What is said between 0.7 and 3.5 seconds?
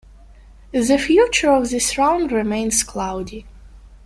The future of this round remains cloudy.